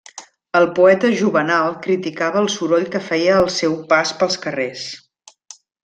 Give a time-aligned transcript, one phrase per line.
[0.59, 4.89] El poeta Juvenal criticava el soroll que feia el seu pas pels carrers.